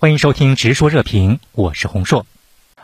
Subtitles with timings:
[0.00, 2.24] 欢迎收听《直说热评》，我是洪硕。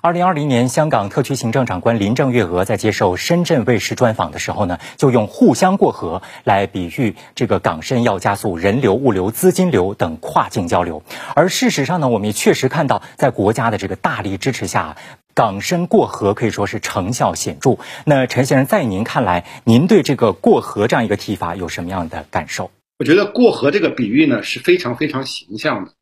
[0.00, 11.04] 二零二零年，香港特区行政长官林郑月娥在接受深圳卫视专访的时候呢，就用“互相过河”来比喻这个港深要加速人流、物流、资金流等跨境交流。
[11.36, 14.96] 而事实上呢，我们也确实看到，在国家的这个大力支持下，
[15.34, 17.78] 港深过河可以说是成效显著。
[18.04, 22.72] 那陈先生，在您看来，您对这个“过河”这样一个提法有什么样的感受？
[22.98, 25.92] 我觉得“过河”这个比喻呢是非常非常形象的。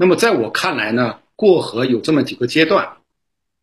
[0.00, 2.98] 那么在我看来呢，过河有这么几个阶段。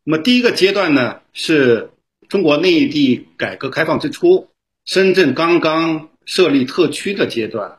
[0.03, 1.91] 那么第一个阶段呢，是
[2.27, 4.49] 中国内地改革开放之初，
[4.83, 7.77] 深圳刚刚设立特区的阶段。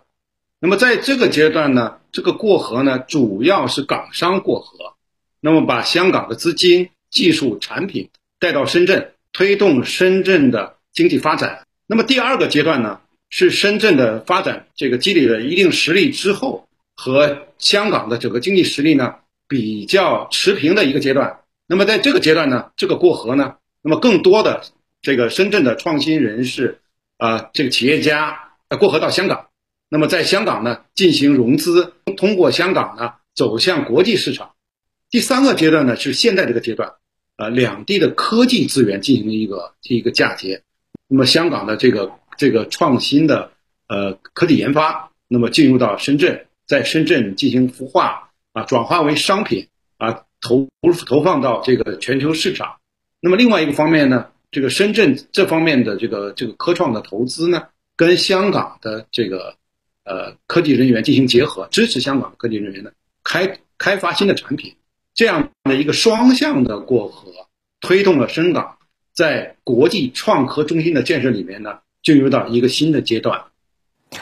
[0.58, 4.94] 那么在这个阶段呢，这个过河呢，主要是港商过河，
[5.38, 11.66] 那么把香港的资金、技术、产品带到深圳，推动深圳的经济发展。
[11.86, 16.65] 那么第二个阶段呢，是深圳的发展这个积累了一定实力之后。
[16.96, 21.40] 和香港的整个经济实力呢比较持平的一个阶段。
[21.68, 24.62] 那么在这个阶段呢，这个过河呢，那么更多的
[25.02, 26.80] 这个深圳的创新人士
[27.18, 29.48] 啊，这个企业家过河到香港，
[29.88, 34.52] 那么在香港呢进行融资，通过香港呢走向国际市场。
[35.10, 36.94] 第三个阶段呢是现在这个阶段，
[37.36, 40.62] 呃，两地的科技资源进行一个一个嫁接。
[41.08, 43.50] 那么香港的这个这个创新的
[43.88, 46.46] 呃科技研发，那么进入到深圳。
[46.66, 50.68] 在深圳进行孵化啊，转化为商品啊，投
[51.06, 52.76] 投放到这个全球市场。
[53.20, 59.56] 那么另外一个方面呢，这个深圳这方面的这个这个科创的投资呢，跟香港的这个
[60.04, 62.90] 呃科技人员进行结合，支持香港科技人员呢
[63.22, 64.74] 开开发新的产品，
[65.14, 67.32] 这样的一个双向的过河，
[67.80, 68.78] 推动了深港
[69.12, 73.44] 在国际创科中心的建设里面呢，进入到一个新的阶段。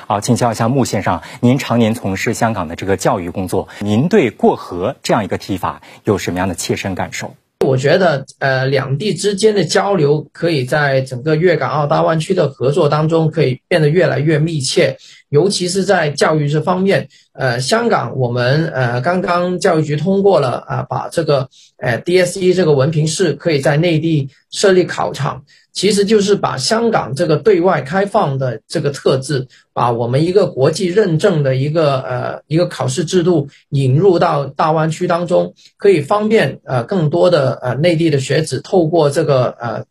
[0.07, 7.35] 好，请教一下穆先生，您常年从事香港的这个教育工作，您对“过河”这样一个提法有什么样的切身感受？
[7.65, 14.99] 我觉得，呃，两地之间的交流可以在整个粤港澳大湾区的合作当中，可以变得越来越密切，
[15.31, 17.09] 尤其是在教育这方面。
[17.33, 21.49] 呃，香港我们呃刚刚教育局通过了啊，把这个
[21.79, 25.45] 呃 DSE 这个文凭试可以在内地设立考场。
[25.75, 39.85] 其实就是把香港这个对外开放的这个特质，把我们一个国际认证的一个呃一个考试制度引入到大湾区当中，可以方便呃更多的呃内地的学子透过这个呃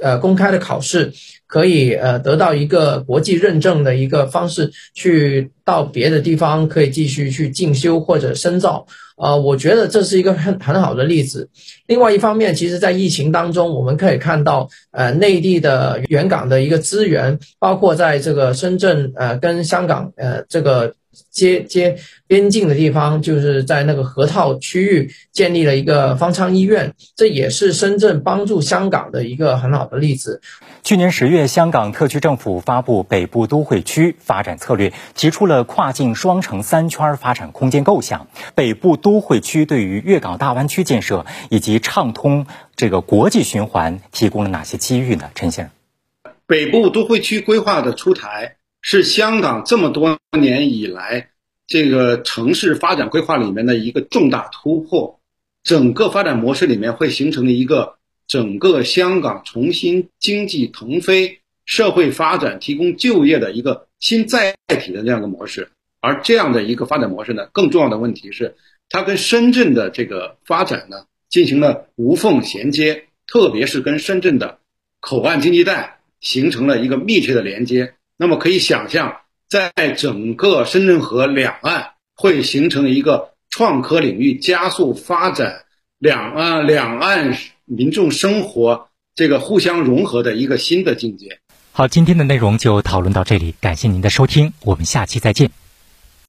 [0.00, 1.12] 呃公开的考试，
[1.46, 8.86] 可以呃得到一个国际认证的一个方式，去到别的地方可以继续去进修或者深造。
[9.16, 11.48] 呃，我觉得这是一个很很好的例子。
[11.86, 20.94] 另外一方面，其实，在疫情当中，我们可以看到，呃，内地的原港的一个资源，包括在这个深圳，呃，跟香港，呃，这个。
[21.30, 30.40] 接接边境的地方，就是在那个河套区域建立了一个方舱医院，这也是深圳帮助香港的一个很好的例子。
[30.82, 38.28] 去年十月，香港特区政府发布北部都会区发展策略，提出了跨境双城三圈发展空间构想。
[38.54, 45.30] 北部都会区对于粤港大湾区建设以及畅通这个国际循环提供了哪些机遇呢？
[45.34, 48.56] 陈先生，北部都会区规划的出台。
[48.88, 51.30] 是香港这么多年以来
[51.66, 55.18] 这个城市发展规划里面的一个重大突破，
[55.64, 57.96] 整个发展模式里面会形成一个
[58.28, 65.68] 整个香港重新经济腾飞、社会发展、提供就业的一个新载体的这样的模式。
[66.00, 68.54] 而这样的一个发展模式呢，更重要的问题是，
[68.88, 74.60] 它跟深圳的这个发展呢进行了无缝衔接，特别是跟深圳的
[75.00, 77.94] 口岸经济带形成了一个密切的连接。
[78.16, 79.16] 那么可以想象，
[79.48, 85.64] 在整个深圳河两岸会形成一个创科领域加速发展，
[85.98, 91.40] 两岸两岸民众生活这个互相融合的一个新的境界。
[91.72, 95.50] 好，今天的内容就讨论到这里，感谢您的收听，我们下期再见。